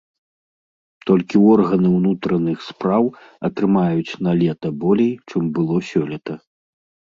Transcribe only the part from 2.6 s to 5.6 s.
справаў атрымаюць налета болей, чым